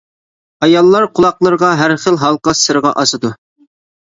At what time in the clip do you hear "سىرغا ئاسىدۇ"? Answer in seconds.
2.63-3.33